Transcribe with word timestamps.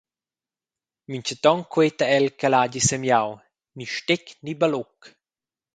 Mintgaton 1.09 1.59
queta 1.71 2.05
el 2.17 2.25
ch’el 2.39 2.55
hagi 2.59 2.81
semiau: 2.89 3.29
ni 3.75 3.85
stec 3.95 4.25
ni 4.43 4.53
balluc! 4.59 4.97